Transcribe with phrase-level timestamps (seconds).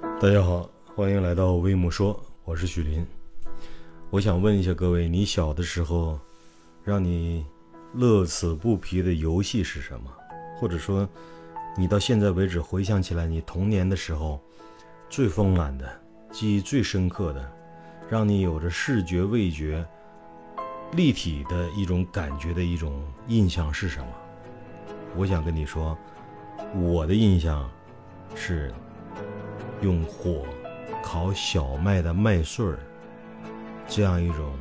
[0.00, 3.06] 大家好，欢迎来到微木说，我是许林。
[4.08, 6.18] 我想问一下各位，你小的时候，
[6.82, 7.44] 让你
[7.92, 10.10] 乐此不疲的游戏是什么？
[10.58, 11.06] 或者说，
[11.76, 14.40] 你到现在为止回想起来，你童年的时候
[15.10, 15.86] 最丰满的、
[16.32, 17.52] 记忆最深刻的，
[18.08, 19.86] 让你有着视觉、味觉
[20.92, 24.06] 立体的一种感觉的一种印象是什么？
[25.16, 25.96] 我想跟你说，
[26.74, 27.68] 我的印象
[28.34, 28.72] 是
[29.82, 30.44] 用火
[31.02, 32.78] 烤小麦的麦穗儿，
[33.88, 34.52] 这样一种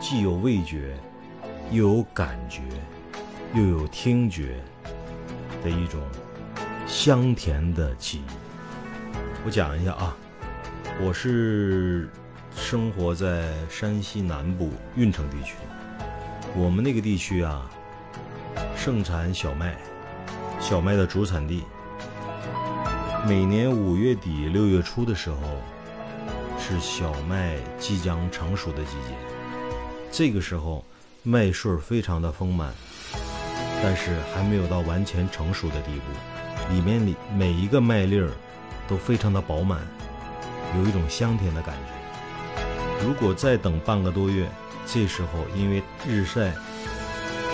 [0.00, 0.96] 既有味觉，
[1.70, 2.62] 又有感觉，
[3.54, 4.56] 又有听觉
[5.62, 6.00] 的一种
[6.86, 8.30] 香甜的记忆。
[9.44, 10.16] 我讲一下啊，
[11.00, 12.08] 我是
[12.54, 15.54] 生活在山西南部运城地区，
[16.54, 17.70] 我们那个地区啊。
[18.74, 19.76] 盛产小麦，
[20.60, 21.64] 小麦的主产地。
[23.26, 25.36] 每年五月底六月初的时候，
[26.60, 29.16] 是小麦即将成熟的季节。
[30.12, 30.84] 这个时候，
[31.24, 32.72] 麦穗非常的丰满，
[33.82, 36.72] 但是还没有到完全成熟的地步。
[36.72, 38.30] 里面里每一个麦粒儿
[38.86, 39.80] 都非常的饱满，
[40.76, 43.04] 有一种香甜的感觉。
[43.04, 44.48] 如果再等半个多月，
[44.86, 46.52] 这时候因为日晒。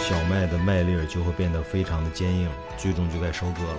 [0.00, 3.78] 小麦的麦粒儿就会变得非常的坚硬，最终就该收割了。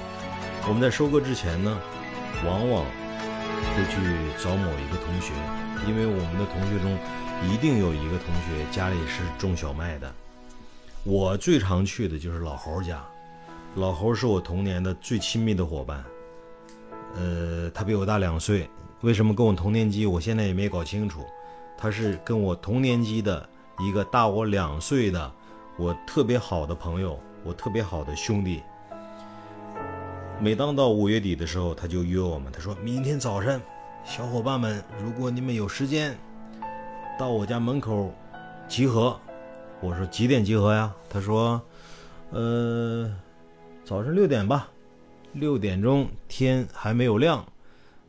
[0.69, 1.81] 我们在收割之前呢，
[2.45, 3.97] 往往会去
[4.37, 5.33] 找某一个同学，
[5.87, 6.95] 因为我们的同学中
[7.43, 10.13] 一定有一个同学家里是种小麦的。
[11.03, 13.03] 我最常去的就是老侯家，
[13.77, 16.05] 老侯是我童年的最亲密的伙伴。
[17.15, 18.69] 呃，他比我大两岁，
[19.01, 20.05] 为什么跟我同年级？
[20.05, 21.25] 我现在也没搞清楚。
[21.79, 25.31] 他是跟我同年级的一个大我两岁的。
[25.77, 28.61] 我特别好的朋友，我特别好的兄弟，
[30.41, 32.49] 每当到五月底的时候，他就约我们。
[32.49, 33.61] 他说明天早晨，
[34.05, 36.17] 小伙伴们，如果你们有时间，
[37.19, 38.13] 到我家门口
[38.65, 39.19] 集合。
[39.81, 40.95] 我说几点集合呀？
[41.09, 41.61] 他说，
[42.29, 43.13] 呃，
[43.83, 44.69] 早上六点吧。
[45.33, 47.45] 六点钟天还没有亮，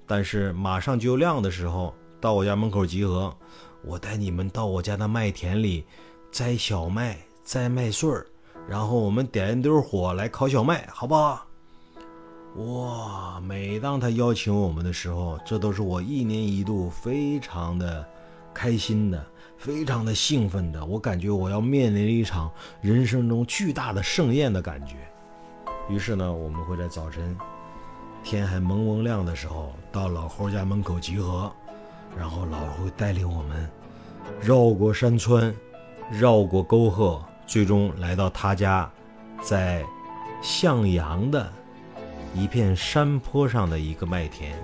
[0.06, 3.36] 但是马上就亮的时候，到我家门口集合。
[3.82, 5.84] 我带你们到我家的麦田里
[6.30, 7.18] 摘小麦。
[7.42, 8.24] 摘麦穗儿，
[8.68, 11.44] 然后我们点一堆火来烤小麦，好不好？
[12.56, 13.40] 哇！
[13.40, 18.04] 每当他邀请我们的时候，这都是我一年一度非常的
[18.52, 19.24] 开心的，
[19.56, 20.84] 非常的兴奋的。
[20.84, 22.50] 我感觉我要面临一场
[22.80, 24.96] 人生中巨大的盛宴的感觉。
[25.88, 27.36] 于是呢，我们会在早晨
[28.22, 31.50] 天还蒙蒙亮的时候，到老侯家门口集合，
[32.18, 33.68] 然后老侯带领我们
[34.40, 35.54] 绕过山川，
[36.10, 37.22] 绕过沟壑。
[37.46, 38.88] 最终来到他家，
[39.42, 39.84] 在
[40.40, 41.52] 向阳的
[42.32, 44.56] 一片山坡上的一个麦田，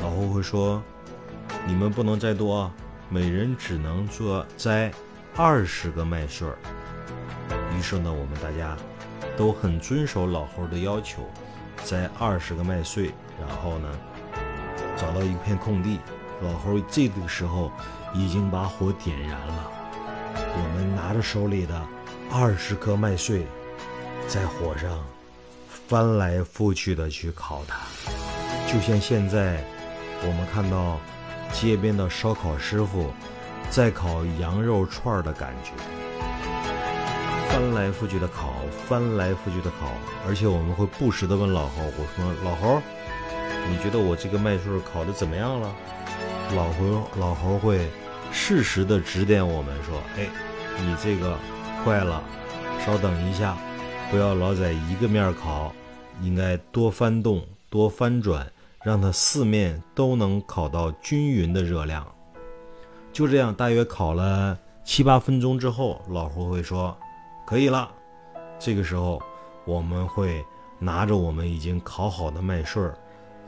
[0.00, 0.80] 老胡会说
[1.66, 2.70] ：“你们不能再多，
[3.08, 4.90] 每人只能做摘
[5.36, 6.56] 二十个麦穗儿。”
[7.76, 8.76] 于是呢，我们大家
[9.36, 11.28] 都很遵守老胡的要求，
[11.84, 13.88] 摘二十个麦穗，然后呢，
[14.96, 15.98] 找到一片空地，
[16.40, 17.72] 老胡这个时候
[18.14, 19.70] 已经把火点燃了。
[20.34, 21.82] 我们拿着手里的
[22.30, 23.44] 二十颗麦穗，
[24.28, 25.04] 在火上
[25.90, 27.74] 翻来覆去的去烤它，
[28.72, 29.60] 就像现在
[30.22, 31.00] 我们看到
[31.52, 33.12] 街边的烧烤师傅
[33.70, 35.72] 在烤羊肉串的感觉，
[37.48, 38.54] 翻来覆去的烤，
[38.86, 39.90] 翻来覆去的烤，
[40.28, 42.80] 而且我们会不时的问老侯：“我说老侯，
[43.68, 45.74] 你觉得我这个麦穗烤的怎么样了？”
[46.54, 47.90] 老侯老侯会。
[48.32, 50.28] 适时的指点我们说：“哎，
[50.78, 51.36] 你这个
[51.84, 52.22] 坏了，
[52.86, 53.56] 稍等一下，
[54.08, 55.74] 不要老在一个面烤，
[56.22, 58.50] 应该多翻动，多翻转，
[58.82, 62.06] 让它四面都能烤到均匀的热量。”
[63.12, 66.96] 就这样，大约烤了七八分钟之后，老胡会说
[67.46, 67.90] ：“可以了。”
[68.58, 69.20] 这个时候，
[69.64, 70.44] 我们会
[70.78, 72.94] 拿着我们已经烤好的麦穗儿，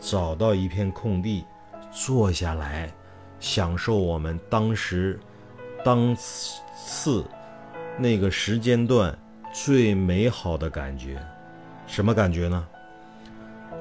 [0.01, 1.45] 找到一片空地，
[1.93, 2.93] 坐下来。
[3.39, 5.19] 享受我们当时、
[5.85, 7.25] 当次
[7.99, 9.17] 那个时间段
[9.53, 11.21] 最美好的感觉，
[11.93, 12.67] 什么感觉呢？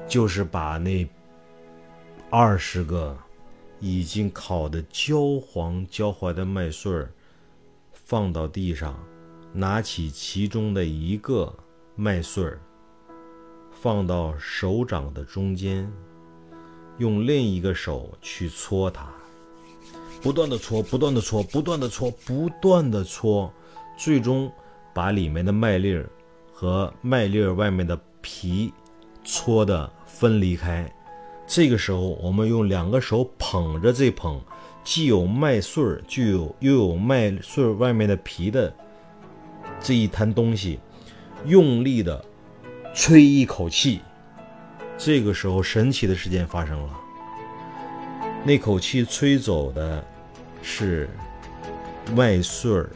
[0.06, 1.08] 就是把那
[2.28, 3.16] 二十个
[3.80, 7.10] 已经烤的焦黄焦黄的麦穗儿
[7.94, 9.02] 放到地上，
[9.54, 11.56] 拿起其中的一个
[11.96, 12.60] 麦穗儿，
[13.80, 15.90] 放到手掌的中间，
[16.98, 19.08] 用另一个手去搓它。
[20.20, 23.50] 不断的搓，不断的搓，不断的搓，不断的搓，
[23.96, 24.52] 最终
[24.92, 26.06] 把里面的麦粒儿
[26.62, 28.72] 和麦粒儿外面的皮
[29.24, 30.88] 搓的分离开。
[31.44, 34.40] 这个时候，我们用两个手捧着这捧
[34.84, 38.72] 既有麦穗儿，就有又有麦穗儿外面的皮的
[39.80, 40.78] 这一摊东西，
[41.46, 42.24] 用力的
[42.94, 44.00] 吹一口气。
[44.96, 47.00] 这个时候，神奇的事件发生了。
[48.44, 50.04] 那口气吹走的
[50.62, 51.10] 是
[52.14, 52.88] 麦穗儿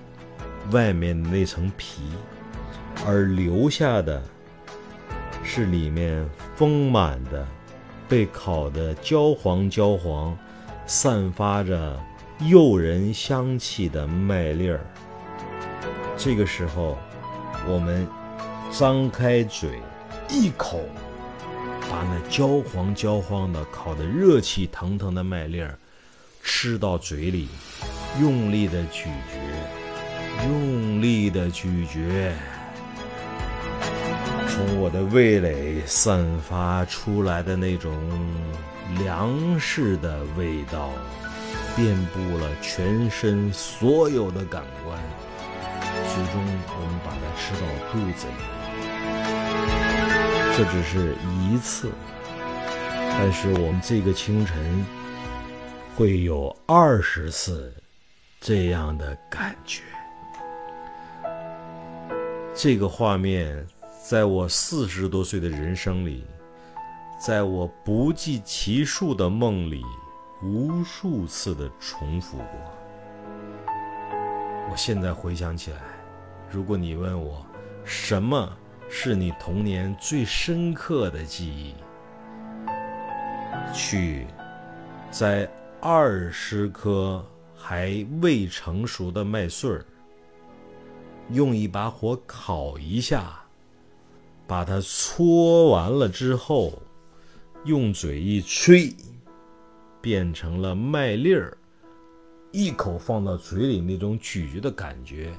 [0.71, 2.03] 外面那层皮，
[3.05, 4.23] 而留下的
[5.45, 7.47] 是里面丰满的。
[8.09, 10.39] 被烤得焦黄焦黄，
[10.87, 12.01] 散发着
[12.49, 14.79] 诱人香气的麦粒儿。
[16.17, 16.97] 这个时候，
[17.67, 18.07] 我们
[18.71, 19.81] 张开嘴，
[20.31, 20.83] 一口
[21.91, 25.77] 把那焦黄焦黄的、烤得热气腾腾的麦粒儿
[26.45, 27.49] 吃到嘴里，
[28.21, 32.33] 用力的咀嚼，用力的咀嚼。
[34.57, 37.93] 从我的味蕾散发出来的那种
[38.99, 40.89] 粮食的味道，
[41.77, 44.99] 遍布了全身所有的感官，
[46.09, 48.33] 最终我们把它吃到肚子里。
[50.57, 51.91] 这只是一次，
[53.11, 54.87] 但是我们这个清晨
[55.95, 57.71] 会有二十次
[58.41, 59.83] 这样的感觉。
[62.55, 63.63] 这个画面。
[64.09, 66.23] 在我四十多岁的人生里，
[67.19, 69.83] 在我不计其数的梦里，
[70.45, 72.47] 无数次的重复过。
[74.71, 75.81] 我现在回想起来，
[76.49, 77.45] 如果你问我
[77.83, 78.49] 什么
[78.89, 81.75] 是你童年最深刻的记忆，
[83.75, 84.25] 去
[85.11, 85.51] 在
[85.81, 87.27] 二十颗
[87.57, 89.85] 还未成熟的麦穗儿，
[91.31, 93.43] 用一把火烤一下。
[94.47, 96.73] 把它搓完了之后，
[97.65, 98.95] 用嘴一吹，
[100.01, 101.57] 变成了麦粒儿，
[102.53, 105.35] 一口放到嘴里，那种咀嚼的感觉，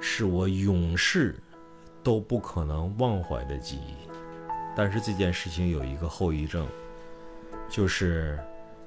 [0.00, 1.36] 是我永世
[2.02, 4.08] 都不可能忘怀的记忆。
[4.74, 6.66] 但是这件事情有一个后遗症，
[7.68, 8.38] 就是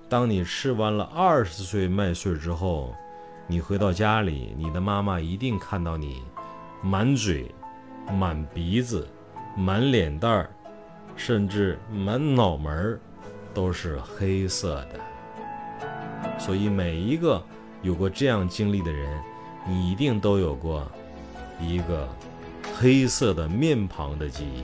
[0.07, 2.95] 当你吃完了二十岁麦穗之后，
[3.47, 6.23] 你回到家里，你的妈妈一定看到你
[6.81, 7.53] 满嘴、
[8.11, 9.07] 满鼻子。
[9.55, 10.49] 满脸蛋儿，
[11.15, 12.99] 甚至满脑门儿，
[13.53, 14.99] 都是黑色的。
[16.37, 17.41] 所以每一个
[17.81, 19.21] 有过这样经历的人，
[19.67, 20.89] 你一定都有过
[21.59, 22.07] 一个
[22.77, 24.63] 黑色的面庞的记忆。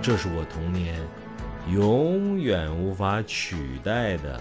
[0.00, 1.00] 这是我童年
[1.70, 4.40] 永远无法取代的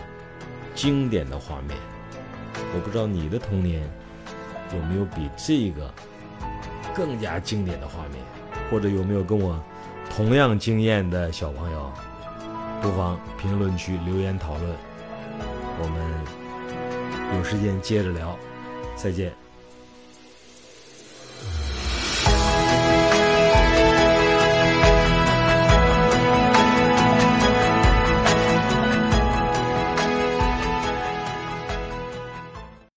[0.74, 1.78] 经典的画面。
[2.74, 3.82] 我不知道你的童年
[4.74, 5.94] 有没有比这个
[6.96, 8.18] 更加经典的画面。
[8.72, 9.62] 或者有没有跟我
[10.10, 11.92] 同样经验的小朋友，
[12.82, 14.76] 不妨评论区留言讨论。
[15.78, 18.38] 我们有时间接着聊，
[18.96, 19.34] 再见。